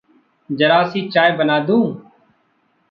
ज़रा 0.49 0.83
सी 0.89 1.07
चाय 1.09 1.31
बना 1.31 1.59
दूं? 1.59 1.83